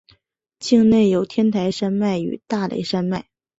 [0.57, 3.27] 境内有天台山脉与大雷山脉。